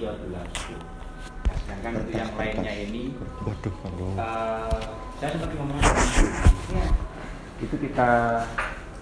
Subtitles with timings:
[0.00, 0.88] 13
[1.40, 3.02] Nah, sedangkan untuk yang lainnya ini
[3.44, 3.74] Waduh,
[4.16, 4.80] eh,
[5.20, 5.76] saya sempat ngomong
[6.70, 6.86] Ya.
[7.60, 8.10] itu kita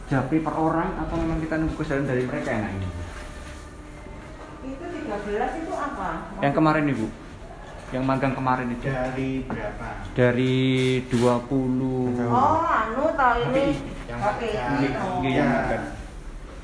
[0.09, 2.89] japri per orang atau memang kita nunggu kesadaran dari mereka yang ini
[4.67, 6.09] Itu 13 itu apa?
[6.41, 7.07] yang kemarin ibu
[7.89, 9.89] yang magang kemarin itu Dari berapa?
[10.13, 10.57] dari
[11.07, 13.81] 20 Oh, anu tau ini.
[14.05, 14.49] Yang Oke.
[14.49, 14.67] Iya,
[15.31, 15.85] yang magang.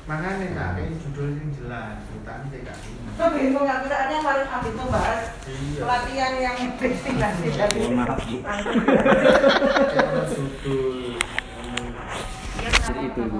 [0.05, 2.91] Makanya tak ini judulnya yang jelas, bukan TKI.
[3.11, 5.79] Saya bingung ya, kita ada yang paling abis itu bahas Iya.
[5.81, 8.37] pelatihan yang destinasi dari Mohon maaf, Bu.
[10.29, 11.17] Judul.
[12.61, 13.37] Jadi itu Bu.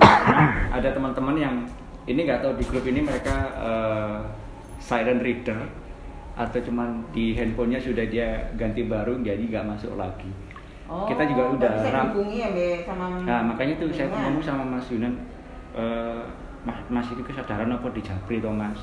[0.71, 1.55] ada teman-teman yang
[2.03, 4.17] ini nggak tahu di grup ini mereka eh,
[4.79, 5.69] silent reader
[6.35, 10.33] atau cuman di handphonenya sudah dia ganti baru jadi nggak masuk lagi.
[10.85, 14.85] Oh, Kita juga udah ram- ya Be, sama Nah makanya tuh saya ngomong sama Mas
[14.87, 15.13] Yunan,
[15.73, 16.21] eh,
[16.65, 18.77] mas, mas itu kesadaran apa di Japri toh Mas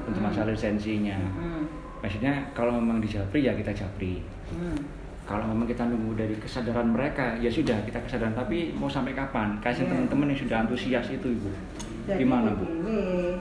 [0.00, 0.26] untuk Hmm.
[0.26, 1.16] masalah lisensinya.
[1.36, 1.64] Hmm.
[1.98, 4.22] Maksudnya kalau memang di Japri ya kita Japri.
[4.48, 4.78] Hmm.
[5.22, 9.60] Kalau memang kita nunggu dari kesadaran mereka ya sudah kita kesadaran tapi mau sampai kapan?
[9.60, 9.92] Kasih Iya.
[9.92, 11.50] teman-teman yang sudah antusias itu ibu.
[12.08, 12.64] Jadi Gimana bu?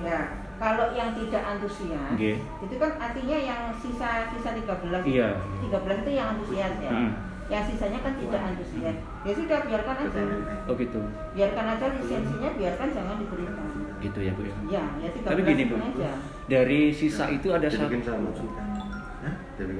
[0.03, 0.19] ya
[0.57, 2.35] kalau yang tidak antusias, Oke.
[2.35, 5.29] itu kan artinya yang sisa sisa 13 itu- Iya.
[5.63, 6.91] 13 itu yang antusias ya.
[6.91, 7.11] Hmm.
[7.47, 8.97] Yang sisanya kan tidak antusias.
[9.23, 10.19] Ya sudah biarkan aja.
[10.67, 10.99] Oh gitu,
[11.31, 13.67] Biarkan aja lisensinya biarkan jangan diberikan.
[13.97, 14.55] gitu ya bu ya.
[14.69, 15.75] Ya, ya 13 Tapi gini, Bu.
[15.79, 16.11] aja.
[16.45, 17.97] Dari sisa itu ada satu,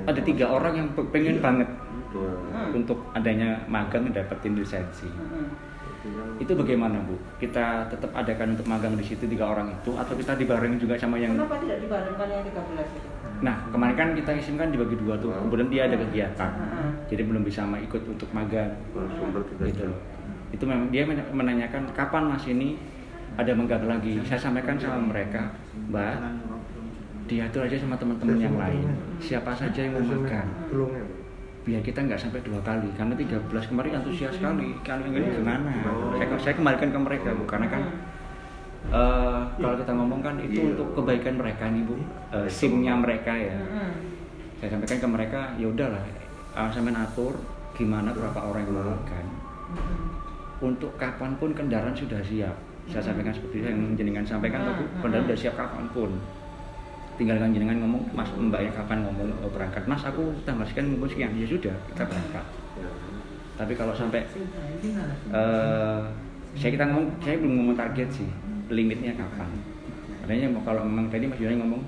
[0.07, 1.69] ada tiga orang yang pe- pengen banget
[2.09, 2.31] Dua.
[2.49, 2.71] Hmm.
[2.73, 5.05] untuk adanya magang dapetin lisensi.
[5.05, 5.51] Hmm.
[6.39, 7.19] Itu bagaimana bu?
[7.35, 11.19] Kita tetap adakan untuk magang di situ tiga orang itu atau kita dibarengin juga sama
[11.19, 13.09] yang Kenapa tidak dibarengkan yang 13 itu?
[13.37, 15.29] Nah, kemarin kan kita isim kan dibagi dua tuh.
[15.29, 16.51] Kemudian dia ada kegiatan.
[16.57, 16.89] Heeh.
[17.13, 18.73] Jadi belum bisa sama ikut untuk magang.
[19.61, 19.85] Gitu.
[20.49, 22.79] Itu memang dia men- menanyakan kapan Mas ini
[23.37, 24.17] ada magang lagi.
[24.25, 25.53] Saya sampaikan sama mereka,
[25.93, 26.15] Mbak,
[27.27, 28.87] diatur aja sama teman-teman yang lain.
[29.21, 30.47] Siapa saja yang mau magang.
[30.73, 31.03] Belum ya.
[31.67, 32.87] Biar kita nggak sampai dua kali.
[32.95, 34.71] Karena 13 kemarin antusias sekali.
[34.87, 35.67] Kalau yang ini gimana?
[36.15, 37.43] Saya, saya kembalikan ke mereka, Bu.
[37.43, 37.83] Karena kan
[38.87, 40.69] eh, kalau kita ngomong kan itu Iya.
[40.73, 41.95] untuk kebaikan mereka nih, Bu.
[42.31, 43.57] Eh, SIM-nya mereka ya.
[43.57, 43.93] Hmm.
[44.57, 46.01] saya sampaikan ke mereka ya udahlah
[46.57, 47.37] uh, sampai atur
[47.77, 49.25] gimana berapa orang yang mau makan
[49.69, 50.09] Hmm.
[50.57, 52.57] untuk kapan pun kendaraan sudah siap.
[52.89, 56.09] Saya sampaikan seperti itu yang jenengan sampaikan Hmm, tuh hmm, kendaraan sudah siap kapan pun.
[57.21, 59.85] Tinggal kan jenengan ngomong mas mbaknya kapan ngomong oh, berangkat?
[59.85, 62.45] Mas aku tanggal sekian ngumpul sekian ya sudah kita berangkat.
[63.57, 64.25] Tapi kalau sampai
[65.29, 66.01] eh
[66.57, 68.29] saya kita ngomong saya belum ngomong target sih
[68.69, 69.49] limitnya kapan?
[70.27, 71.81] Mau kalau memang tadi mas Yunani ngomong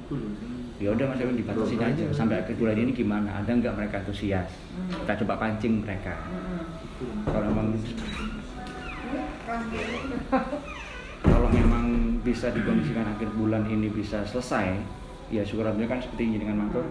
[0.79, 2.05] ya udah mas Yunani dibatasi aja.
[2.15, 3.43] Sampai akhir bulan ini gimana?
[3.43, 4.47] Ada nggak mereka antusias?
[4.87, 6.15] Kita coba pancing mereka.
[7.27, 7.75] Kalau memang
[11.25, 11.85] kalau memang
[12.23, 14.77] bisa dikondisikan akhir bulan ini bisa selesai
[15.29, 16.85] ya syukur alhamdulillah kan seperti ini dengan matur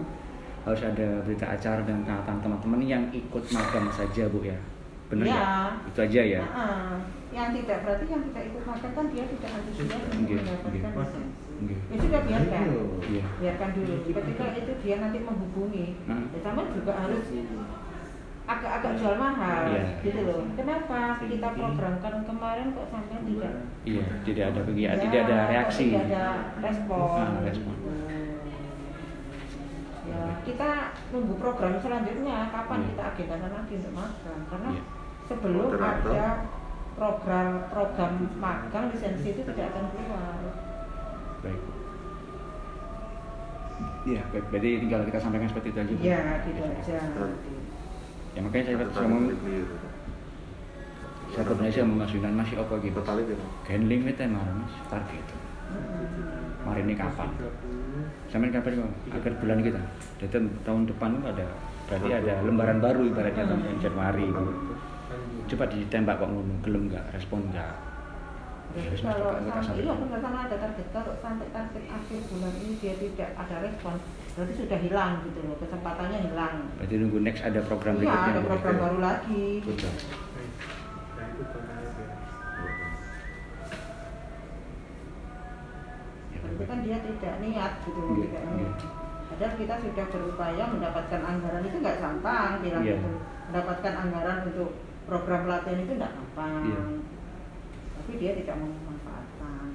[0.63, 4.59] harus ada berita acara dan kehatan teman-teman yang ikut magang saja bu ya
[5.09, 5.45] benar ya, Ya.
[5.85, 6.93] itu aja ya Heeh.
[7.29, 11.73] Yang tidak berarti yang kita ikut makan kan dia tidak antusias untuk mendapatkan lisensi.
[11.87, 12.63] Ya sudah biarkan.
[13.05, 13.23] Iya.
[13.37, 13.93] Biarkan dulu.
[14.01, 16.25] Ketika itu dia nanti menghubungi, Hmm.
[16.33, 17.21] ya sama juga harus
[18.49, 20.01] agak-agak jual mahal Iya.
[20.01, 20.41] gitu loh.
[20.57, 23.53] Kenapa kita programkan kemarin kok sampai tidak?
[23.85, 26.25] iya tidak ada kegiatan Ya, tidak ada reaksi Tidak ada
[26.57, 27.13] respon.
[27.15, 27.75] Ah, respon.
[30.09, 30.69] Ya, kita
[31.11, 32.87] nunggu program selanjutnya kapan Iya.
[32.89, 34.83] kita agendakan lagi untuk magang karena Iya.
[35.29, 36.11] Sebelum Moderator.
[36.11, 36.27] ada
[36.97, 40.41] program program magang lisensi itu tidak akan keluar.
[41.45, 41.61] baik
[44.07, 44.45] Iya, baik.
[44.51, 45.93] Berarti tinggal kita sampaikan seperti itu aja.
[45.93, 46.03] Bu.
[46.03, 46.99] Iya, gitu aja.
[48.35, 48.77] Ya makanya saya
[51.29, 52.95] saya sebenarnya sama Mas Yunan masih apa gitu.
[52.99, 53.35] Total itu.
[53.69, 55.25] Gen limit ya mas target.
[55.69, 56.65] Mm-mm.
[56.65, 57.29] Mari ini kapan?
[58.33, 58.91] Sampai kapan kok?
[59.13, 59.81] Akhir bulan kita.
[60.19, 61.45] Jadi tahun depan ada
[61.85, 64.25] berarti ada lembaran baru ibaratnya tahun Januari.
[64.27, 64.43] Bu.
[65.49, 67.73] Coba ditembak kok ngono, gelem nggak, respon nggak.
[68.69, 72.77] Ya, Jadi kalau sampai iya benar sama ada target kalau sampai target akhir bulan ini
[72.77, 73.97] dia tidak ada respon
[74.37, 76.55] berarti sudah hilang gitu loh kesempatannya hilang.
[76.77, 78.29] Berarti nunggu next ada program Iya berikutnya.
[78.29, 78.47] ada Bu.
[78.53, 79.45] program baru lagi.
[79.65, 79.93] Betul.
[86.29, 86.67] Ya, baik.
[86.69, 88.53] kan dia tidak niat gitu loh Iya, tidak iya.
[88.53, 88.75] niat.
[89.29, 92.97] Padahal kita sudah berupaya mendapatkan anggaran itu nggak gampang bilang Iya.
[92.97, 93.09] gitu.
[93.49, 94.69] Mendapatkan anggaran untuk
[95.09, 96.53] program pelatihan itu nggak gampang.
[96.63, 96.81] Iya.
[97.95, 99.67] Tapi dia tidak mau memanfaatkan.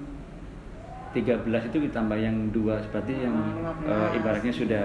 [1.13, 3.87] 13 itu ditambah yang dua seperti yang Ah, 15.
[3.87, 4.85] eh, ibaratnya sudah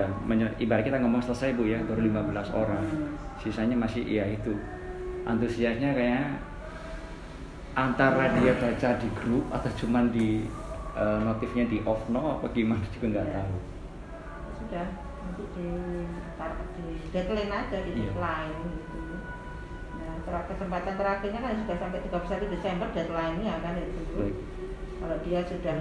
[0.59, 2.81] ibarat kita ngomong selesai Bu ya baru 15 orang.
[2.83, 3.13] Hmm.
[3.37, 4.53] Sisanya masih ya itu.
[5.23, 6.41] Antusiasnya kayak
[7.73, 10.43] antara dia baca di grup atau cuman di
[10.91, 13.35] eh, notifnya di off no apa gimana juga nggak Iya.
[13.39, 13.55] tahu.
[14.59, 14.85] udah
[15.23, 15.67] nanti di
[16.75, 18.11] di deadline aja di Iya.
[18.11, 18.98] deadline gitu nah ter-
[20.23, 24.35] kesempatan terakhirnya kan sudah sampai 31 Desember deadline-nya kan itu Baik.
[24.99, 25.75] kalau dia sudah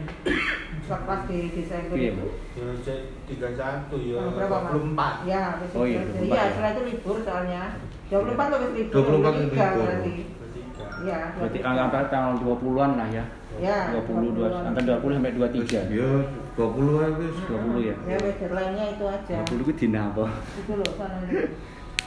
[0.88, 2.26] lepas di Desember Iya, itu Bu.
[2.55, 4.19] Ya, cek 31 ya.
[4.31, 4.73] Berapa, Mas?
[4.73, 5.14] 24.
[5.26, 5.43] Ya,
[5.75, 6.19] Oh iya, berarti.
[6.19, 6.44] 24 Iya, ya.
[6.49, 7.62] setelah itu libur soalnya.
[8.08, 8.94] 24 lebih libur.
[8.94, 9.82] 24 lebih 23 libur.
[9.82, 10.14] berarti.
[10.19, 10.87] 23.
[10.99, 11.82] Iya, Berarti 23.
[11.82, 13.25] angka tanggal 20-an lah ya.
[13.58, 15.82] Ya, 20 dua, antara 20 sampai 23.
[15.91, 16.08] Ya
[16.55, 17.37] 20 aja wis.
[17.43, 17.96] 20 ya.
[18.06, 19.37] Ya, deadline-nya itu aja.
[19.44, 20.25] 20 itu dina apa?
[20.55, 20.91] Itu loh.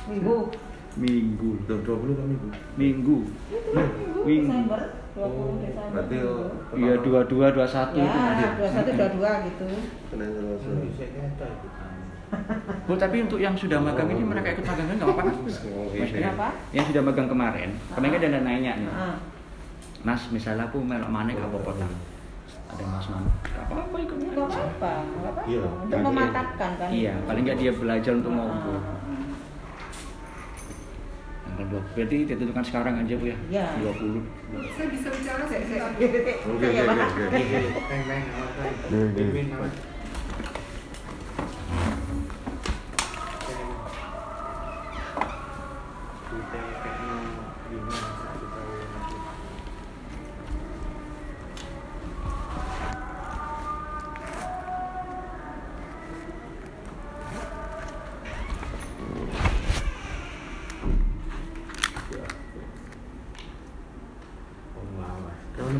[0.07, 0.37] Minggu.
[0.93, 1.49] Minggu.
[1.61, 2.47] Udah 20 kan minggu.
[2.75, 3.17] Minggu.
[3.71, 4.51] Kan minggu Minggu.
[4.51, 4.81] Desember.
[5.11, 5.87] 20 Oh, Desember.
[5.91, 6.35] berarti, minggu.
[6.71, 8.43] oh, Iya 22 21 itu nanti.
[8.43, 9.65] Ya, 21 22 gitu.
[10.07, 10.19] Kan
[10.91, 11.91] kita ikutan.
[12.81, 15.35] Bu, tapi untuk yang sudah magang ini mereka ikut magang kan nggak apa-apa kan?
[15.35, 15.99] Oh, iya.
[15.99, 16.47] Maksudnya Kenapa?
[16.71, 18.87] yang sudah magang kemarin, kemarin kan ada nanya nih.
[18.87, 19.15] Heeh.
[20.01, 21.93] Mas, misalnya aku melok mana apa tang?
[22.71, 23.27] Ada Mas Man.
[23.43, 24.63] Gak apa-apa ikut Enggak aja.
[24.63, 25.41] apa-apa, enggak apa-apa.
[25.43, 25.61] Iya.
[25.83, 26.87] Untuk memantapkan kan.
[26.89, 28.79] Iya, paling nggak dia belajar untuk mau Heeh.
[31.61, 31.93] Tanggal 20.
[31.93, 33.37] Berarti ditentukan sekarang aja Bu ya.
[33.53, 33.65] Iya.
[33.85, 34.25] 20.
[34.73, 35.61] Saya bisa bicara sek.
[35.61, 36.97] Oke Saya, oke Pak.
[36.97, 37.39] oke.
[38.89, 39.90] Beng beng nama saya.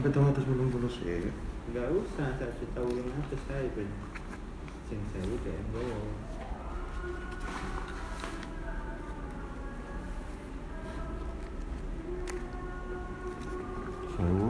[0.10, 1.30] Atas belum lulus ya.
[1.70, 3.86] Enggak usah, tak juta ulun atas saya ben.
[4.90, 6.00] Sing saya udah nggawa.
[14.18, 14.50] Sewu.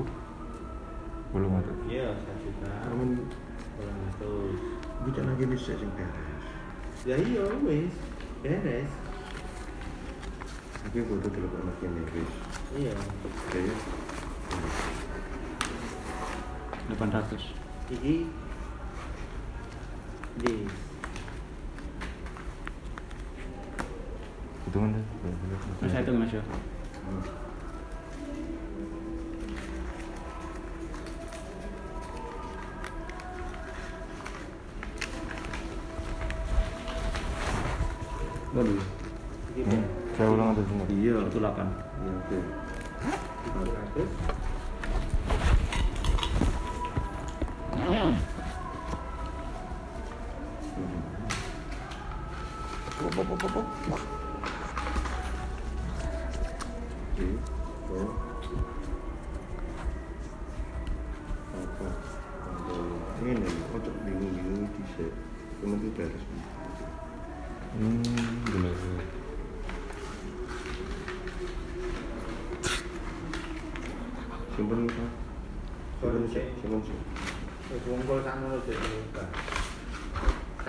[1.35, 1.73] Belum ada.
[1.87, 2.71] Iya, satu juta.
[2.87, 3.09] Namun
[3.75, 4.59] Kurang atus.
[5.03, 6.45] bicara lagi nih saya sing beres.
[7.03, 7.95] Ya iya wis,
[8.39, 8.91] beres.
[10.85, 12.33] Tapi kudu telepon lagi nih wis.
[12.79, 12.93] Iya.
[12.95, 13.75] Oke ya.
[16.97, 17.39] 800
[17.91, 18.13] jadi
[20.39, 20.43] D
[24.71, 24.99] Itu mana?
[25.83, 26.41] mas itu mas yo
[38.51, 38.83] Waduh.
[40.19, 40.83] Saya ulang atas semua.
[40.91, 41.55] Iya, itu 8.
[42.03, 42.37] Iya, oke.
[43.95, 44.03] Okay.
[44.35, 44.40] 800.
[47.91, 48.20] Yeah.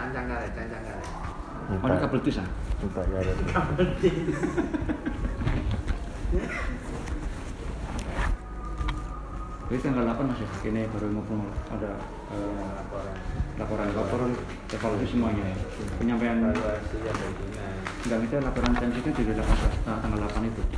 [0.02, 0.98] Cancang kare, cancang kare.
[1.70, 2.48] Oh ini kabel tis ah?
[3.06, 3.22] Ya.
[9.70, 11.94] Jadi tanggal 8 Mas ya, ini baru ngobrol ada
[12.34, 13.14] eh, Laporan.
[13.62, 14.30] laporan laporan
[14.74, 15.54] evaluasi semuanya ya.
[16.02, 17.62] Penyampaian Evaluasi ya begini.
[18.02, 20.62] enggak kita laporan tensinya juga eh, tanggal 8 itu.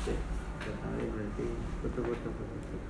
[0.00, 0.16] Cek,
[0.64, 1.44] sekali berarti
[1.82, 2.80] betul-betul betul.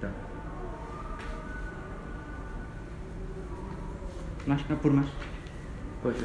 [0.00, 0.14] Udah.
[4.60, 5.08] Mas kabur Mas.
[6.04, 6.16] Bos.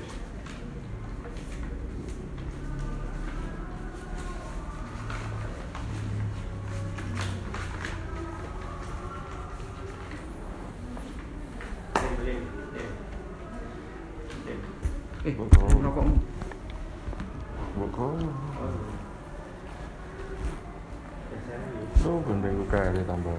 [15.25, 15.47] Eh, Oh.
[15.81, 16.15] rokokmu.
[21.31, 21.57] Biasanya
[22.05, 22.21] Oh,
[22.53, 23.33] itu kaya tambah.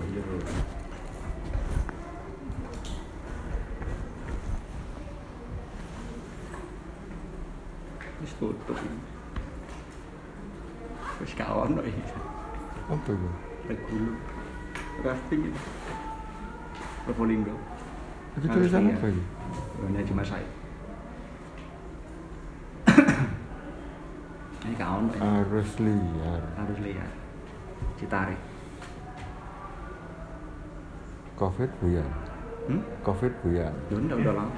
[8.36, 8.98] Ini.
[11.24, 12.02] Wis kawan kok ini.
[12.92, 13.30] Apa itu?
[13.72, 14.12] Regulu.
[15.00, 15.60] Rafting itu.
[17.08, 17.56] Probolinggo.
[18.36, 19.24] Itu tulisan apa ini?
[19.80, 20.48] Benar cuma saya.
[24.68, 25.24] ini kawan kok ini.
[25.24, 26.42] Arus liar.
[26.60, 27.12] Harus lihat.
[27.96, 28.40] Citarik.
[31.40, 32.08] Covid buyan.
[32.68, 32.84] Hmm?
[33.00, 33.72] Covid buyan.
[33.88, 34.52] Ya udah udah lama.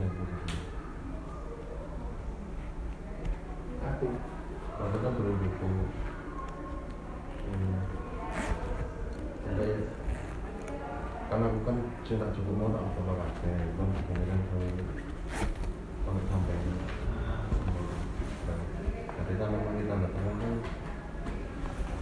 [0.07, 0.25] gitu.
[3.83, 4.09] Aku.
[4.76, 5.67] Kan belum buku.
[7.47, 7.79] Hmm.
[9.43, 9.71] Sampai
[11.26, 11.47] karena
[12.07, 14.69] aku kan cinta cukup mau tak apa apa kan kemudian kalau
[16.07, 16.55] kalau sampai
[19.11, 20.55] jadi kan memang kita tanda tangan kan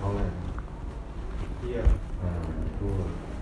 [0.05, 0.37] online
[1.65, 1.85] Iya.
[2.21, 2.37] nah
[2.69, 2.89] itu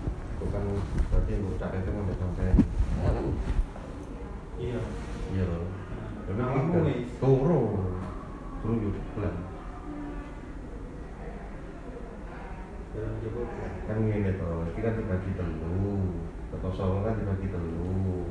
[0.07, 0.63] itu kan
[1.11, 2.45] berarti cara itu sampai sampai
[4.55, 4.79] Iya.
[5.35, 5.67] iya loh
[6.31, 6.47] kan
[6.87, 7.11] wis.
[7.19, 7.91] turun
[8.63, 8.99] turun juga
[13.19, 13.47] cukup.
[13.83, 15.31] kan gini toh ini kan dibagi
[16.53, 18.29] atau solo kan dibagi telu.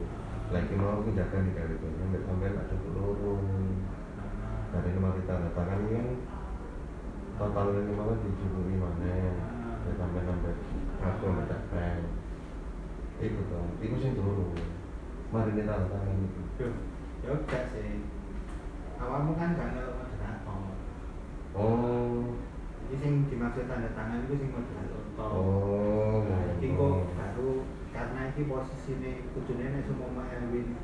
[0.52, 3.34] Lagi mau jaga di kali sampai sampai tak cukup loro
[4.72, 6.08] dari nomor kita tanda tangan ini kan
[7.36, 9.16] total ini malah dicukupi mana?
[9.82, 10.52] Ya sampai sampai
[11.00, 12.04] aku capek
[13.22, 14.52] itu toh itu sih dulu.
[15.32, 16.40] Mari ini tanda tangan itu.
[16.60, 16.74] Duh,
[17.24, 18.04] ya udah sih.
[19.00, 20.60] Awalmu kan gak ngelok moderator.
[21.56, 22.36] oh.
[22.92, 25.02] Jadi sing dimaksud tanda tangan itu sing moderator.
[25.16, 27.50] oh Nah, iki kok baru
[28.02, 30.74] karena iki posisine kudune nek seumpama Erwin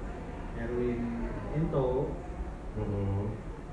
[0.54, 2.14] Erwin ento,
[2.78, 3.26] hmm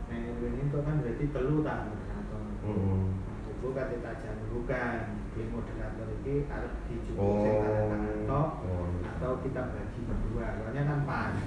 [0.09, 2.41] nek Erwin ento kan berarti telu tak moderator.
[2.65, 4.97] hmm Maksudku kate tak jan bukan
[5.37, 7.37] di moderator iki arep dicukup Oh.
[7.45, 8.89] sing tangan tok Oh.
[9.13, 10.47] atau kita bagi berdua.
[10.57, 11.37] Soalnya kan pas.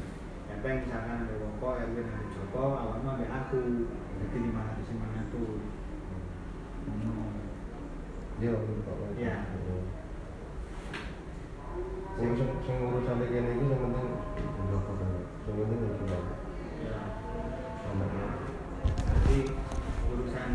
[0.47, 3.62] Ya pengen misalkan ada Woko, Erwin, ada Joko, awalnya ambil aku.
[4.23, 5.61] Jadi 500 500.
[8.38, 8.55] Iya.
[9.19, 9.35] Iya.
[12.19, 14.19] Sing sing urusan iki kene iki sing penting kan.
[15.47, 16.05] Sing penting itu.
[16.83, 16.99] Ya.
[19.07, 19.39] Jadi
[20.11, 20.51] urusan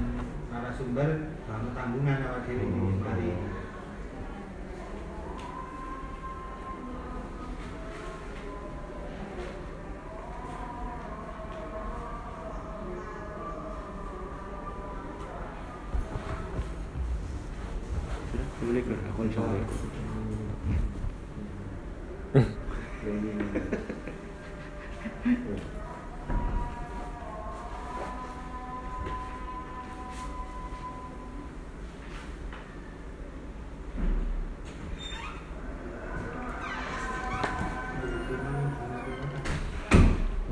[0.52, 1.10] narasumber
[1.48, 3.00] bangun tanggungan awak dhewe iki Hmm.
[3.00, 3.28] mari.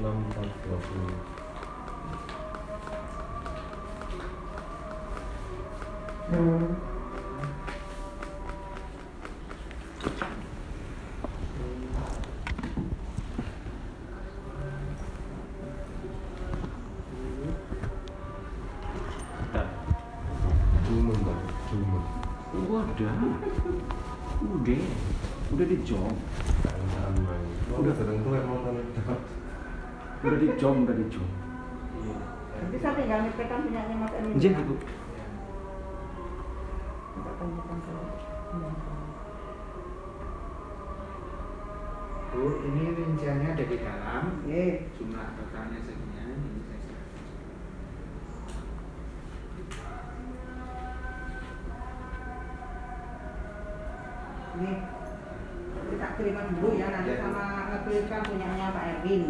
[0.01, 1.31] 620.
[22.51, 23.17] Udah,
[24.41, 24.81] udah,
[25.53, 26.50] udah di.
[30.22, 31.28] Udah di jom, udah di jom.
[32.70, 34.38] Bisa tinggal nyepekan punyanya Mas Erwin.
[34.38, 34.62] Izin ya?
[34.62, 34.75] Ibu.
[34.78, 35.25] Iya.
[42.32, 44.24] Bu, ini rinciannya ada di dalam.
[44.46, 44.88] Oke.
[44.96, 46.38] Jumlah totalnya sekian.
[54.51, 54.72] Ini
[55.92, 57.24] kita kirimkan dulu ya nanti Ya.
[57.24, 59.24] sama ngekirimkan punyanya Pak Erwin.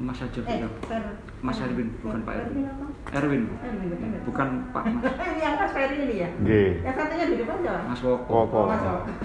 [0.00, 0.64] Mas aja Eh.
[0.88, 1.02] Fer,
[1.44, 2.64] Mas Erwin, bukan Pak Erwin.
[2.64, 2.86] Erwin apa?
[3.20, 3.54] Erwin, Bu.
[3.60, 4.06] Erwin betul.
[4.08, 4.22] betul.
[4.32, 5.02] Bukan Pak Mas.
[5.28, 6.28] ini yang Mas Ferry ini ya?
[6.40, 6.50] G.
[6.80, 7.82] Yang satunya di depan siapa?
[7.84, 8.30] Mas Woko.
[8.32, 8.56] Woko.
[8.56, 9.10] Oh, Mas Woko.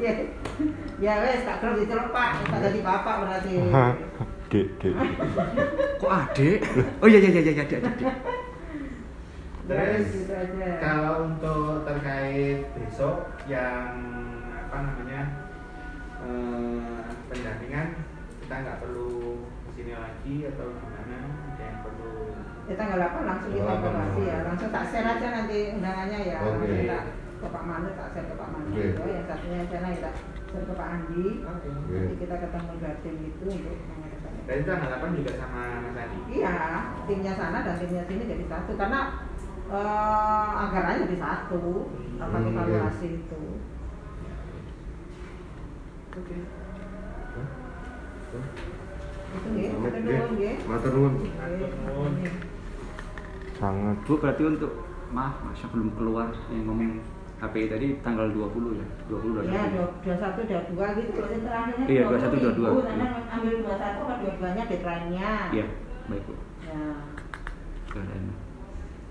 [0.00, 0.12] Iya.
[0.96, 2.40] Ya wes, tak perlu diceluk Pak.
[2.40, 3.52] Kita jadi bapak berarti.
[4.50, 4.82] G, G.
[6.00, 6.58] Kok adik?
[7.04, 7.84] Oh iya iya iya iya adik adik.
[7.84, 8.14] adik.
[9.70, 10.68] Terus gitu aja.
[10.82, 13.94] kalau untuk terkait besok yang
[14.50, 15.22] apa namanya
[16.26, 17.88] eh, pendampingan
[18.42, 19.38] kita nggak perlu
[19.80, 21.16] ke sini lagi atau gimana?
[21.56, 22.12] Ada yang perlu
[22.68, 24.20] Ya tanggal 8 langsung kita 8.
[24.20, 24.36] ya.
[24.44, 26.38] Langsung tak share aja nanti undangannya ya.
[26.44, 26.68] Oke.
[26.68, 27.02] Langsung tak
[27.40, 28.68] ke Pak Manu, tak share ke Pak Manu.
[28.68, 28.84] Oke.
[29.00, 30.10] Oh, yang satunya sana kita
[30.52, 31.24] share ke Pak Andi.
[31.40, 31.68] Oke.
[31.72, 34.68] Nanti kita ketemu Gatim itu untuk mengadakan itu.
[34.68, 36.18] Tanggal 8 juga sama Mas Adi.
[36.28, 36.56] Iya,
[37.08, 39.00] timnya sana dan timnya sini jadi satu karena
[39.64, 41.64] eh, anggarannya jadi satu.
[42.20, 43.42] Apa Hmm, evaluasi itu.
[46.12, 46.36] Oke.
[48.30, 48.79] Itu nggih,
[49.30, 49.70] Amit,
[50.34, 50.54] nggih.
[50.66, 51.14] Matur nuwun.
[51.22, 52.12] Nuwun.
[52.18, 52.34] nggih.
[53.54, 53.96] Sangat.
[54.04, 54.72] Bu berarti untuk
[55.10, 57.02] maaf Mas sebelum keluar yang ngomong
[57.40, 61.24] HPI tadi tanggal 20 ya 20 Ya, 21 dua satu, dua dua gitu loh.
[61.26, 62.68] Yang terakhirnya Iya, 20 21, 22.
[62.68, 65.30] ribu, Karena ambil dua satu, kan dua duanya deadline-nya.
[65.50, 65.66] iya
[66.04, 66.82] baik bu Ya,
[67.88, 68.24] keren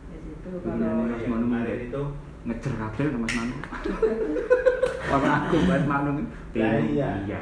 [0.10, 1.26] di situ Iya, kalau iya.
[1.26, 2.02] yang kemarin itu
[2.40, 3.56] ngecer kabel sama Mas Manu
[5.10, 6.12] warna aku buat Manu
[6.54, 7.10] iya.
[7.26, 7.40] iya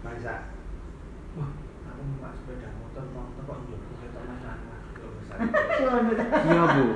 [0.00, 0.34] masa
[2.04, 3.28] numpak sepeda motor kok
[4.28, 4.58] mas anak
[6.44, 6.86] iya bu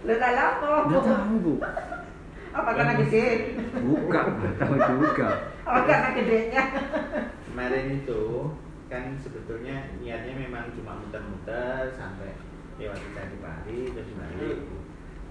[0.00, 0.88] Lu tak apa?
[0.88, 1.54] nggak tahu bu
[2.50, 3.26] Apa karena gede?
[3.78, 5.28] buka nggak tahu juga
[5.62, 6.62] Apa karena gedenya?
[7.46, 8.22] kemarin itu
[8.86, 12.34] kan sebetulnya niatnya memang cuma muter-muter sampai
[12.74, 14.58] lewat di Candi Pari terus balik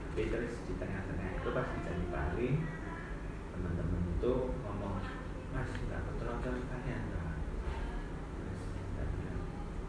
[0.05, 2.49] tapi terus di tengah-tengah itu pas di Candi Pari
[3.51, 4.33] teman-teman itu
[4.63, 4.95] ngomong
[5.51, 7.28] mas nggak ketelonton kalian Pak?"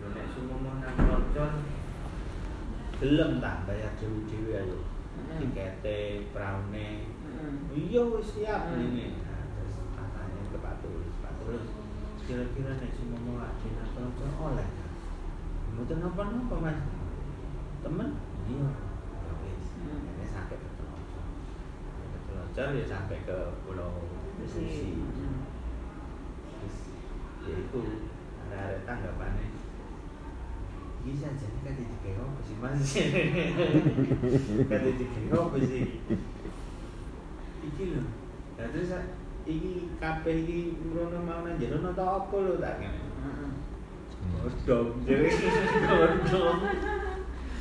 [0.00, 1.52] Lo nek mau nang ketelonton
[3.00, 4.80] belum tak bayar dewi ayo.
[5.20, 7.12] Tiketnya praune
[7.76, 11.66] iya wis siap ini nah, terus katanya ke Pak Tulus Pak Tulus
[12.24, 14.68] kira-kira nek si momo lagi nonton oleh
[15.76, 16.80] mboten napa-napa mas.
[17.84, 18.08] Temen?
[18.48, 18.70] Iya.
[19.24, 19.66] Ya wis.
[19.76, 20.68] Ini sampai ke
[22.26, 24.08] Telocor ya sampai ke Pulau
[24.40, 25.04] Besi.
[26.48, 26.76] Terus
[27.44, 27.82] ya itu
[28.50, 29.59] ada tanggapannya
[31.00, 32.76] ini saja ini kan di apa sih mas?
[34.68, 35.82] Kan di apa sih?
[37.62, 38.02] Iki lho.
[38.56, 38.92] Nah terus
[39.42, 43.00] iki kabeh iki mrono mau nang jero nata apa lho tak ngene.
[44.20, 45.26] Godhong jadi
[45.88, 46.60] godhong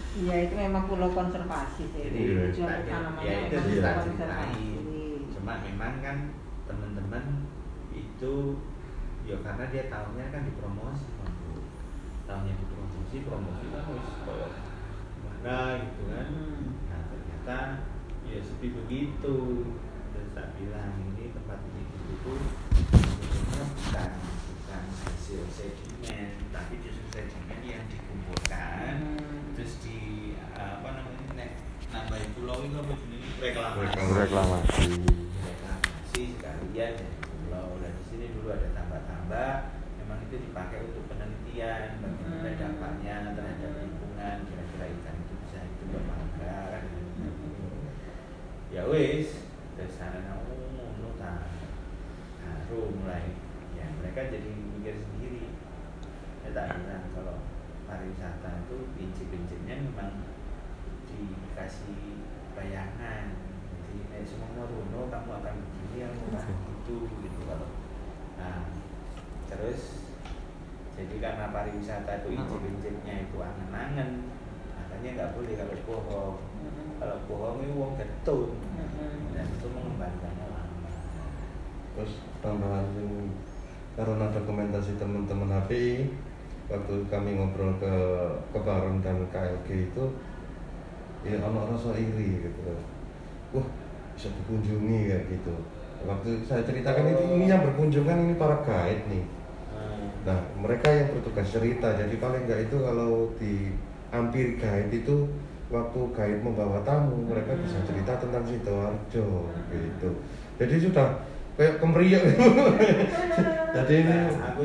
[0.10, 2.02] Iya itu memang pulau konservasi sih.
[2.02, 4.68] Jadi, Tujuan tak- utamanya ya itu sih konservasi.
[5.32, 6.18] cuma memang kan
[6.68, 7.24] teman-teman
[7.90, 8.34] itu
[9.24, 11.32] ya karena dia tahunya kan dipromosi Bang.
[12.28, 12.78] tahunya dipromosi
[13.26, 14.48] promosi kan wis koyo
[15.26, 16.28] mana gitu kan.
[16.30, 16.66] Hmm.
[16.86, 17.58] nah ternyata
[18.24, 19.38] ya seperti begitu.
[20.10, 22.34] Terus tak bilang ini tempat ini itu
[23.00, 29.56] sebetulnya bukan bukan hasil sedimen tapi justru sedimen yang dikumpulkan Hmm.
[29.56, 30.00] terus di
[30.54, 31.52] apa namanya nek
[31.90, 33.98] nambahin pulau itu apa jenis reklamasi.
[34.14, 34.86] Reklamasi.
[35.40, 37.70] Reklamasi sekalian ya pulau.
[37.80, 39.52] Dan di sini dulu ada tambah-tambah
[40.30, 42.62] itu dipakai untuk penelitian bagaimana Hmm.
[42.62, 46.84] dampaknya terhadap lingkungan kira-kira ikan itu bisa itu bermangga kan
[48.70, 51.50] ya wis dari sana namu ngono ta
[52.46, 53.34] baru mulai
[53.74, 55.50] ya mereka jadi mikir sendiri
[56.46, 57.42] ya tak bilang kalau
[57.90, 60.30] pariwisata itu prinsip-prinsipnya memang
[61.10, 62.22] dikasih
[62.54, 67.70] bayangan jadi eh, semua mau runo kamu akan begini kamu akan begitu gitu kalau
[68.38, 68.70] nah
[69.50, 70.06] terus
[70.94, 71.16] jadi
[71.80, 74.10] pariwisata itu prinsip-prinsipnya itu angen-angen
[74.76, 76.36] makanya nggak boleh kalau bohong.
[76.60, 76.92] Hmm.
[77.00, 79.20] kalau bohong itu uang getun Hmm.
[79.32, 80.92] dan itu mengembalikannya lama.
[81.96, 82.12] Terus
[82.44, 82.88] tambahan
[83.96, 86.12] karena dokumentasi teman-teman HPI
[86.68, 87.94] waktu kami ngobrol ke
[88.52, 90.04] ke Baron dan KLG itu
[91.24, 92.76] ya ono rasa iri gitu.
[93.56, 93.68] Wah
[94.20, 95.56] bisa dikunjungi kayak gitu.
[96.04, 99.24] Waktu saya ceritakan itu ini yang berkunjung kan ini para guide nih
[100.28, 103.72] nah mereka yang bertugas cerita jadi paling enggak itu kalau di
[104.10, 105.16] hampir guide itu
[105.70, 110.10] waktu guide membawa tamu mereka bisa cerita tentang sidoarjo gitu.
[110.58, 111.08] Jadi sudah
[111.56, 112.24] kayak kemeriak
[113.76, 114.62] jadi ini Nah, aku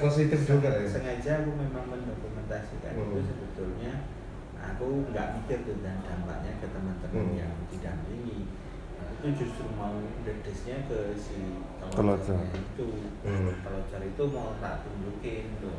[0.00, 0.88] positif juga ya.
[0.88, 3.28] sengaja aku memang mendokumentasikan itu Hmm.
[3.28, 3.92] sebetulnya.
[4.58, 7.38] Aku nggak mikir tuh dan dampaknya ke teman-teman Hmm.
[7.38, 7.52] yang
[9.18, 9.90] itu justru mau
[10.22, 11.58] dedesnya ke si
[11.90, 12.86] telocor itu
[13.20, 13.50] Hmm.
[13.60, 15.74] telocor itu mau tak tunjukin tuh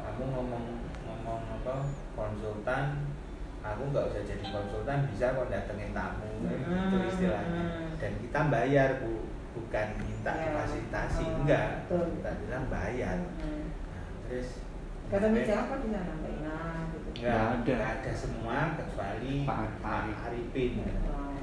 [0.00, 0.64] kamu ngomong
[1.02, 1.74] ngomong apa
[2.14, 3.04] konsultan
[3.60, 7.04] aku nggak usah jadi konsultan bisa kok datengin tamu itu Hmm.
[7.04, 7.64] istilahnya
[7.96, 10.42] dan kita bayar bu bukan minta Ya.
[10.48, 12.16] difasilitasi Oh, enggak betul.
[12.16, 13.68] kita bilang bayar Hmm.
[13.92, 14.48] Nah, terus
[15.04, 16.58] Kata siapa di sana Mbak Ina
[16.90, 17.08] gitu.
[17.20, 17.60] Nggak ada.
[17.60, 20.72] nggak ada semua kecuali Pak Pak Arifin.
[20.80, 21.33] Pak?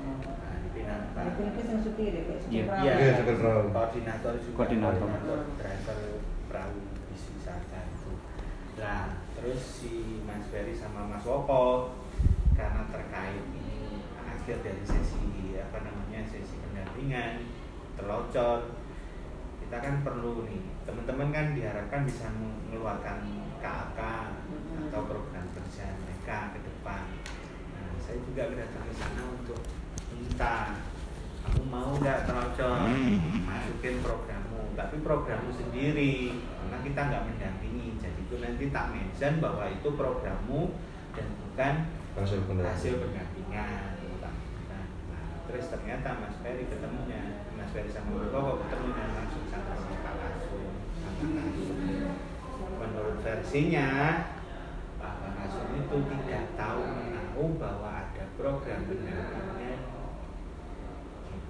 [0.82, 1.34] Yang
[2.08, 2.64] deh kayak Iya.
[2.82, 3.62] Iya, Iya, supir perahu.
[3.70, 4.56] koordinator juga.
[4.58, 5.08] Koordinator.
[5.56, 6.00] driver
[6.48, 8.12] perahu bis wisata itu.
[8.76, 11.96] Nah, terus si Mas Ferry sama Mas Woko
[12.54, 15.22] karena terkait ini akhir dari sesi
[15.56, 17.46] apa namanya sesi pendampingan
[17.94, 18.74] telocor
[19.60, 23.24] kita kan perlu nih teman-teman kan diharapkan bisa mengeluarkan
[23.58, 24.00] KAK
[24.50, 24.90] Mhm.
[24.90, 27.04] atau program kerja mereka ke depan.
[27.72, 29.62] Nah, saya juga datang ke sana untuk
[30.42, 30.74] minta
[31.46, 32.90] kamu mau nggak telocor
[33.46, 36.34] masukin programmu, tapi programmu sendiri.
[36.34, 38.02] Karena kita nggak mendampingi.
[38.02, 40.74] Jadi itu nanti tak mention bahwa itu programmu
[41.14, 41.74] dan bukan
[42.18, 42.74] hasil pendampingan.
[42.74, 43.70] hasil pendampingan.
[44.18, 44.34] Tak.
[45.46, 47.46] terus ternyata Mas Ferry ketemunya.
[47.54, 50.74] Mas Ferry sama Koko ketemunya langsung sama si Pak Kasum
[52.82, 53.90] menurut versinya
[54.98, 59.61] Pak Kasum itu tidak tahu menahu bahwa ada program pendampingnya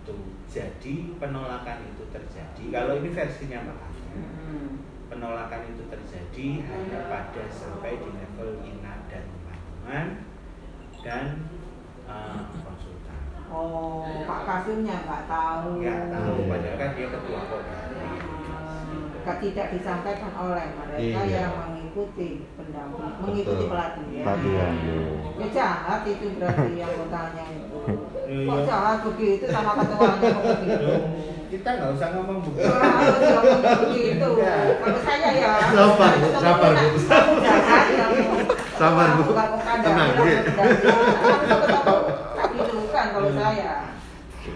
[0.02, 0.18] gitu
[0.50, 2.64] jadi penolakan itu terjadi.
[2.74, 4.72] Kalau ini versinya Pak Kasum Hmm.
[5.08, 10.08] penolakan itu terjadi hanya pada sampai di level inat dan patungan
[11.00, 11.26] dan
[12.10, 13.20] eh, konsultan.
[13.48, 15.80] Oh, Pak Kasumnya nggak tahu.
[15.80, 18.10] nggak tahu padahal kan dia ketua koordinasi
[19.22, 21.40] Nggak tidak disampaikan oleh mereka Iya.
[21.46, 21.54] yang
[21.92, 23.68] mengikuti pendamping, mengikuti Betul.
[23.68, 24.24] pelatihan.
[24.24, 25.00] Pelatihan, iya.
[25.36, 27.80] Ya jahat itu berarti yang bertanya itu.
[28.32, 28.48] Iya.
[28.48, 30.88] Kok jahat begitu sama ketuanya
[31.52, 32.64] kita nggak usah ngomong begitu
[33.92, 34.30] begitu,
[34.80, 35.52] kalau saya ya.
[35.76, 36.72] Sabar, sabar,
[37.44, 38.08] jahat ya.
[38.80, 39.36] Sabar, Bu.
[39.84, 40.10] Tenang.
[42.56, 43.92] Gitu kan kalau saya.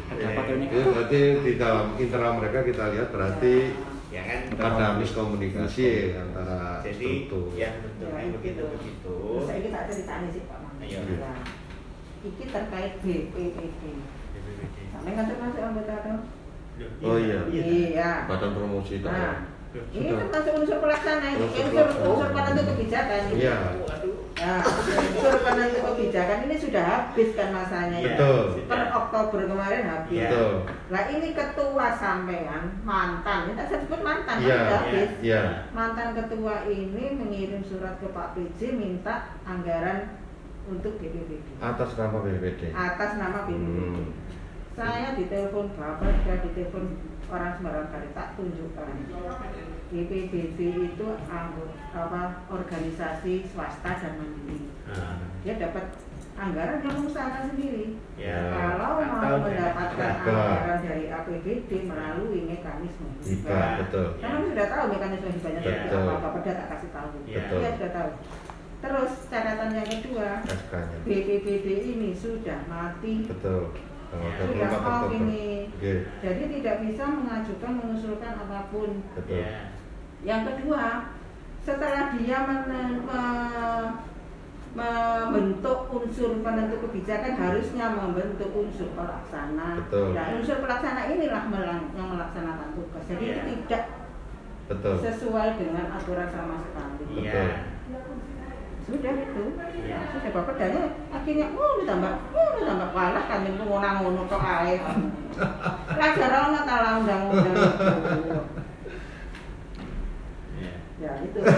[0.08, 0.56] Ada?
[0.56, 3.76] Itu berarti di dalam internal mereka kita lihat berarti
[4.16, 7.52] ya kan ada miskomunikasi antara jadi struktur.
[7.60, 10.76] yang bentuknya begitu begitu Terus saya tak ceritanya sih Pak Mang.
[10.80, 11.00] Iya.
[11.04, 11.34] Ya.
[12.24, 13.82] Iki terkait BPPD.
[14.96, 16.20] Sampai nggak termasuk anggota tuh?
[17.04, 17.40] Oh, iya.
[17.52, 18.12] Iya.
[18.32, 19.52] Badan promosi Nah,
[19.92, 22.62] ini termasuk unsur pelaksana ini, Unsur unsur pelaksana.
[22.64, 23.44] kebijakan ini.
[23.44, 23.58] Iya.
[24.46, 28.14] Nah, unsur penentu kebijakan ini sudah habis kan masanya ya.
[28.14, 28.38] Betul.
[28.70, 30.22] Per Oktober kemarin habis.
[30.22, 30.52] Betul.
[30.86, 34.54] Nah ini ketua sampean mantan, ini tak saya sebut mantan, kan Iya.
[34.56, 35.10] sudah habis.
[35.20, 35.42] Iya.
[35.74, 40.14] Mantan ketua ini mengirim surat ke Pak PJ minta anggaran
[40.66, 42.62] untuk BPPD Atas nama BPD.
[42.70, 43.78] atas nama BPPD.
[43.82, 44.06] Hmm.
[44.76, 46.86] Saya ditelepon bapak dan ditelepon
[47.26, 48.94] orang Semarang Kali tak tunjukkan.
[49.90, 50.60] BPBD
[50.92, 54.68] itu anggota apa organisasi swasta dan mandiri.
[54.90, 55.86] Nah, Dia dapat
[56.36, 57.96] anggaran dia mengusahakan sendiri.
[58.20, 60.36] ya Kalau mau mendapatkan Hibah.
[60.36, 64.08] anggaran dari APBD melalui mekanisme Hibah, betul.
[64.20, 66.04] Karena kami sudah tahu mekanisme hibahnya seperti Betul.
[66.04, 67.10] apa, Bapak tak kasih tahu.
[67.26, 67.38] Iya.
[67.40, 67.60] Betul.
[67.62, 68.10] Dia sudah tahu.
[68.76, 70.30] Terus catatan yang kedua.
[71.08, 73.72] BPBD ini sudah mati Betul.
[74.16, 75.94] Tanggal sudah 24 mau ini Oke.
[76.24, 79.44] jadi tidak bisa mengajukan mengusulkan apa pun Betul.
[79.44, 79.75] ya
[80.26, 81.14] yang kedua
[81.62, 82.68] setelah dia men-
[83.06, 83.94] me-
[84.76, 90.12] membentuk unsur penentu kebijakan harusnya membentuk unsur pelaksana Betul.
[90.12, 91.48] nah unsur pelaksana inilah
[91.96, 93.84] yang melaksanakan tugas jadi itu tidak
[94.68, 95.00] Betul.
[95.00, 97.72] sesuai dengan aturan sama sekali iya
[98.86, 99.44] sudah itu
[99.82, 99.98] Iya.
[100.14, 100.78] sudah bapak dari
[101.10, 104.76] akhirnya oh ditambah oh ditambah kalah kan yang ngono ngono kok ae
[105.96, 108.38] pelajar ono ta lah undang-undang itu.
[111.06, 111.40] Ya itu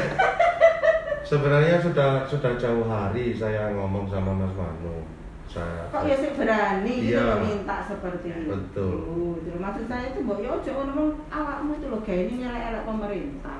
[1.27, 5.03] Sebenarnya sudah sudah jauh hari saya ngomong sama Mas Manu.
[5.47, 7.39] Saya kok ya sih berani gitu Iya.
[7.39, 8.95] meminta seperti itu Betul.
[9.43, 9.55] Gitu.
[9.57, 13.59] maksud saya itu mbok yo ojo ngomong awakmu itu loh gaya ini nyelek-elek pemerintah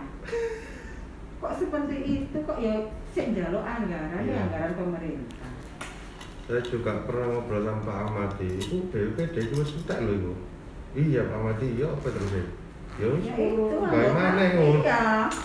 [1.42, 2.76] kok seperti itu kok ya
[3.12, 5.48] sik njaluk anggaran ya anggaran pemerintah
[6.44, 10.34] saya juga pernah ngobrol sama Pak Ahmadi itu BPD itu entek lho iku.
[10.96, 12.32] Iya Pak Ahmadi, ya apa terus
[12.98, 13.08] ya?
[13.14, 14.80] Wis itu gawe anggota maneh ngono.
[14.82, 15.02] iya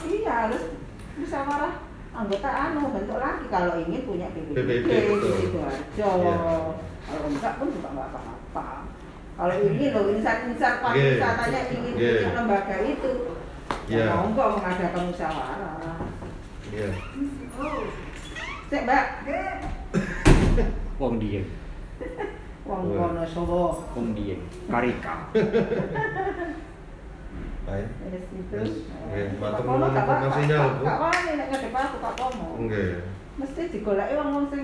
[0.08, 0.62] iya harus
[1.14, 1.74] musyawarah
[2.12, 5.32] anggota anu bentuk lagi kalau ingin punya BPD BPD, betul.
[5.38, 6.34] itu aja Iya.
[7.02, 8.66] kalau enggak pun juga enggak apa-apa
[9.32, 10.82] kalau ingin loh insan-insan Iya.
[10.82, 12.12] pariwisatanya ingin Iya.
[12.20, 13.12] punya lembaga itu
[13.88, 14.04] Iya.
[14.04, 16.00] ya monggo mengadakan musyawarah
[16.72, 16.88] Iya.
[18.68, 19.04] Cek mbak
[20.96, 21.44] Wong dieng,
[22.62, 22.94] wong.
[22.94, 24.38] Wonosobo wong dieng,
[24.70, 25.28] karika.
[27.62, 28.55] Wis gitu.
[28.59, 30.83] Wis, nggih, matur nuwun lho, Bu.
[30.83, 32.27] gak wani nek ngadep aku.
[32.66, 32.92] Nggih.
[33.38, 34.62] Mesti digoleki wong sing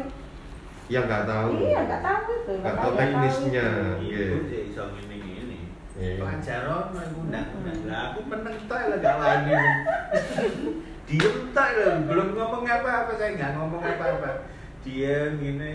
[0.88, 1.48] Ya nggak tahu.
[1.60, 2.52] iya nggak tahu itu.
[2.64, 3.68] Nggak tahu teknisnya.
[4.00, 4.36] itu.
[4.48, 4.68] Nggih.
[4.72, 5.58] Iso ngene ngene.
[6.00, 6.12] Iya.
[6.16, 7.78] Pelajaran nang undang-undang.
[7.84, 9.52] Lah aku meneng tok lah gak wani.
[11.08, 14.30] Diem tok lho, belum ngomong apa-apa, saya nggak ngomong apa-apa.
[14.80, 15.72] Diem ngene.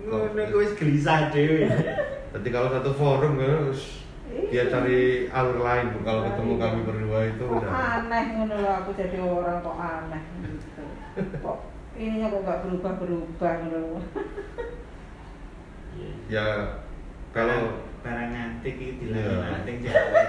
[0.00, 1.68] Ngono wis gelisah dhewe.
[2.30, 4.62] Nanti kalau satu forum ya, wis, dia Iya.
[4.66, 5.98] cari alur lain Bu.
[6.02, 7.70] Kalau ketemu kami berdua itu kok udah.
[7.70, 10.84] aneh ngono lho aku jadi orang kok aneh gitu.
[11.38, 11.58] Kok
[11.94, 13.78] ininya kok nggak berubah-berubah ngono.
[13.78, 13.98] lho.
[16.26, 16.46] Ya
[17.30, 17.60] kalau
[18.00, 19.12] barang antik iki Iya.
[19.12, 20.22] dilakukan antik Jawa.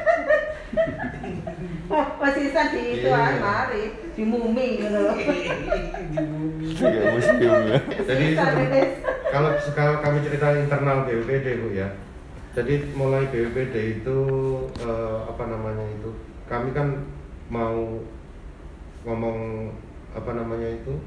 [1.91, 3.19] Oh, masih bisa di itu Iya.
[3.19, 5.13] ah, mari di mumi ngono lho.
[6.73, 7.79] Kayak museum ya.
[8.07, 8.25] Jadi
[9.27, 11.89] kalau kalau kami cerita internal BPD bu ya.
[12.51, 14.17] Jadi mulai BPD itu
[14.83, 16.11] eh, apa namanya itu
[16.51, 17.07] kami kan
[17.47, 18.03] mau
[19.07, 19.71] ngomong
[20.11, 20.99] apa namanya itu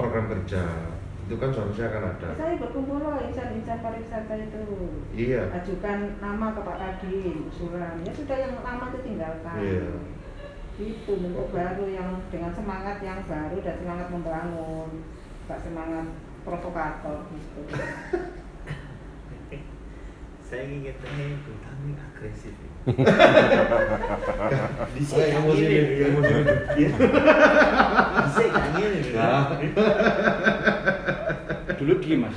[0.00, 0.64] program kerja
[1.28, 4.64] itu kan seharusnya akan ada Saya berkumpul loh insan-insan pariwisata itu.
[5.14, 8.02] iya Ajukan nama ke Pak Kadin, usulan.
[8.02, 9.56] Ya sudah yang lama itu tinggalkan.
[9.60, 9.88] Iya.
[10.80, 14.88] Itu bentuk baru yang dengan semangat yang baru dan semangat membangun.
[15.46, 16.06] Gak semangat
[16.42, 17.62] provokator gitu.
[20.50, 22.54] Saya ingin tanya itu, kami agresif.
[25.06, 26.86] Saya emosi ini, ini, emosi ini.
[28.26, 29.14] Bisa ngene lho.
[29.14, 29.46] Nah.
[31.78, 32.34] Dulu diem mas.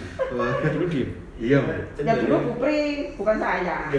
[0.69, 1.09] Dulu diem.
[1.41, 1.73] iya Bu.
[1.99, 3.89] Ya dulu Bupri, bukan saya.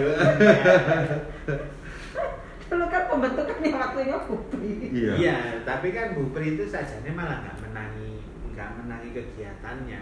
[2.65, 4.71] Dulu kan pembentukannya waktunya Bupri.
[4.89, 8.23] iya Iya, tapi kan Bu Pri itu sajane malah nggak menangi
[8.55, 10.01] nggak menangi kegiatannya.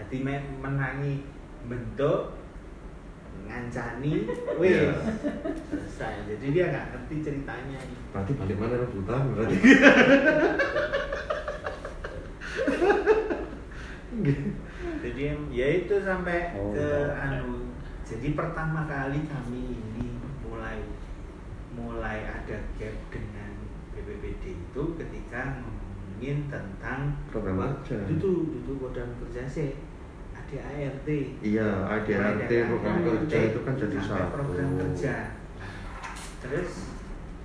[0.00, 1.28] Jadi me- menangi
[1.68, 2.40] bentuk
[3.44, 4.14] ngancani,
[4.60, 4.94] wis Iya.
[5.66, 6.14] selesai.
[6.28, 7.80] Jadi dia nggak ngerti ceritanya.
[8.10, 9.56] berarti balik mana rebutan berarti
[15.00, 16.74] Jadi ya itu sampai Oh.
[16.74, 17.72] ke anu.
[18.02, 20.06] Jadi pertama kali kami ini
[20.42, 20.82] mulai
[21.70, 23.50] mulai ada gap dengan
[23.94, 28.02] BPBD itu ketika ngomongin tentang Program kerja.
[28.10, 29.78] Itu itu program kerja sih.
[30.50, 31.08] Ada ART.
[31.46, 31.70] iya
[32.42, 35.14] dari program kerja itu kan jadi satu program kerja.
[36.42, 36.70] Terus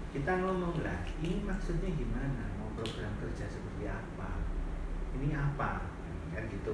[0.09, 2.49] kita ngomong lah, ini maksudnya gimana?
[2.57, 4.41] Mau program kerja seperti apa?
[5.21, 5.85] Ini apa?
[6.33, 6.73] Kan gitu.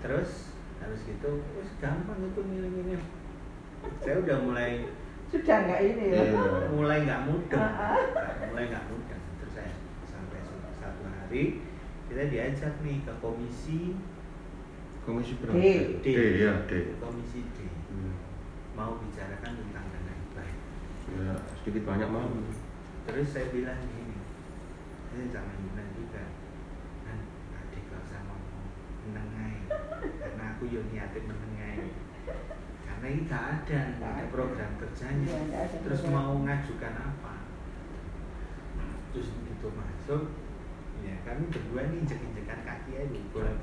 [0.00, 3.02] Terus harus gitu, terus gampang itu milih-milih.
[4.00, 4.88] Saya udah mulai
[5.28, 6.22] Sudah nggak ini ya.
[6.24, 6.72] Iya.
[6.72, 8.48] mulai nggak mudah, Ah, ah.
[8.48, 9.20] mulai nggak mudah.
[9.44, 9.72] Terus saya
[10.08, 10.40] sampai
[10.80, 11.60] satu hari
[12.08, 13.92] kita diajak nih ke komisi
[15.06, 16.02] komisi berapa D.
[16.02, 16.08] D
[16.42, 18.12] ya D komisi D Hmm.
[18.74, 20.48] mau bicarakan tentang dana hibah.
[21.16, 22.26] ya sedikit banyak mau
[23.06, 24.18] Terus saya bilang gini,
[25.14, 26.26] ini jangan bilang juga,
[27.06, 27.18] kan
[27.54, 28.66] adik gak usah ngomong
[29.06, 29.70] menengai,
[30.02, 31.94] karena aku yo niatin menengai.
[32.82, 35.38] Karena ini gak ada, nggak ada program kerjanya.
[35.38, 37.46] Iya, Terus mau ngajukan apa?
[39.14, 40.34] Terus begitu masuk,
[41.06, 43.54] ya kami berdua nih injek-injekan kaki aja, bolak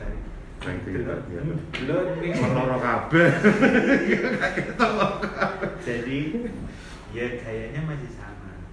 [0.63, 2.31] nih.
[2.39, 3.29] Loro kabeh
[5.83, 6.19] Jadi
[7.11, 8.63] ya gayanya masih sama.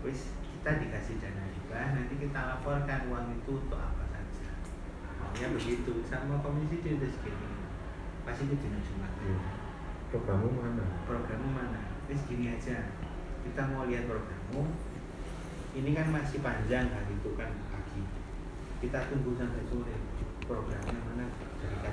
[0.00, 4.50] Wis kita dikasih dana hibah, nanti kita laporkan uang itu untuk apa saja.
[5.20, 5.92] Maunya begitu.
[6.08, 7.48] Sama komisi dia udah segini.
[8.24, 9.12] Pasti itu dina Jumat.
[9.22, 9.38] Iya.
[10.06, 11.82] programmu mana Programmu mana?
[12.08, 12.90] Wis gini aja.
[13.44, 14.72] Kita mau lihat programmu.
[15.76, 18.02] Ini kan masih panjang hari itu kan pagi.
[18.80, 19.96] Kita tunggu sampai sore.
[20.46, 21.24] Programnya mana?
[21.58, 21.90] Ke kita.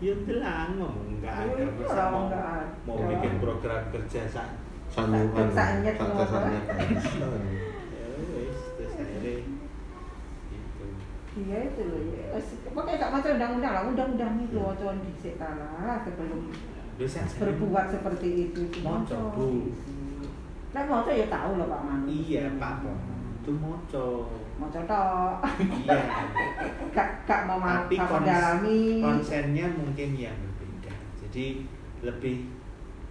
[0.00, 2.66] Ya telah ngomong enggak ada Oh, masa mau, nggak ada.
[2.84, 4.48] mau bikin program kerja sak
[4.90, 6.06] sanyukan Sanyet ya
[10.50, 10.84] gitu.
[11.30, 12.26] Iya itu loh ya.
[12.66, 16.50] Pokoknya gak macam undang-undang lah, undang-undang itu wacan dhisik lah sebelum
[16.98, 18.62] dosen saya berbuat seperti itu.
[18.82, 19.70] moco bu.
[20.74, 22.06] Lah moco ya tahu loh Pak Manu.
[22.10, 22.82] iya pak
[23.40, 24.06] itu moco
[24.60, 25.34] Moco tok.
[25.80, 26.00] iya
[26.94, 28.80] Gak gak mau ma- tapi kons- mendalami.
[29.00, 31.64] konsennya mungkin yang berbeda jadi
[32.00, 32.36] lebih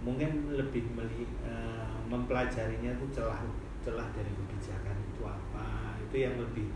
[0.00, 3.42] mungkin lebih meli, eh, mempelajarinya itu celah
[3.80, 5.66] celah dari kebijakan itu apa
[5.98, 6.68] itu yang lebih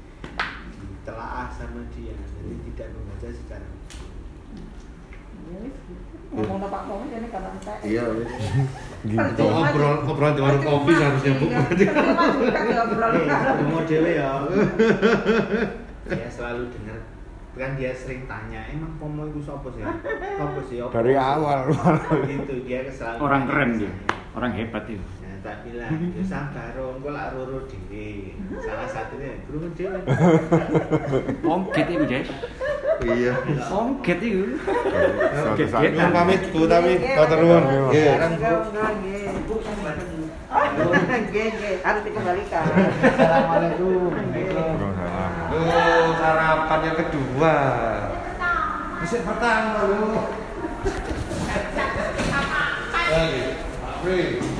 [0.74, 3.68] ditelaah sama dia jadi tidak membaca secara
[6.34, 7.78] Ngomong Pak Pong jadi kalau entek.
[7.84, 8.26] iya wis
[9.04, 9.20] Gitu.
[9.20, 11.60] Itu ngobrol ngobrol di warung kopi seharusnya bu Iya,
[12.64, 14.30] ya obrolan Eh, dewe ya.
[16.06, 16.98] dia selalu dengar
[17.54, 21.58] kan dia sering tanya emang pomo itu siapa sih apa sih Dari sih?" awal
[22.26, 24.34] gitu dia selalu Orang keren ke dia, saya.
[24.34, 25.06] orang hebat itu.
[25.20, 28.34] Nah, tak bilang, ya sabar, engko lak roro dhewe.
[28.58, 30.00] Salah satunya guru dhewe.
[31.46, 32.28] Ongket itu guys,
[33.04, 33.36] iya
[33.68, 34.56] ongket itu.
[35.54, 35.80] Gegetan.
[35.92, 37.64] Nyuwun pamit bu tapi matur nuwun
[41.14, 42.64] nggih, harus dikembalikan.
[43.04, 44.10] Assalamualaikum.
[45.54, 47.54] Oh, sarapan yang kedua.
[49.04, 50.24] Bisa pertama lu.